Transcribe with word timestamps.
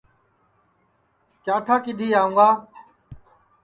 کیا 1.43 1.55
ٹھا 1.65 1.75
کِدھی 1.85 2.07
آوں 2.19 2.31
گی 2.37 2.49